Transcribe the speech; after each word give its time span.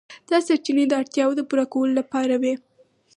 دا 0.29 0.37
سرچینې 0.47 0.85
د 0.87 0.93
اړتیاوو 1.01 1.37
د 1.37 1.41
پوره 1.49 1.65
کولو 1.73 1.93
لپاره 1.99 2.35
وې. 2.41 2.53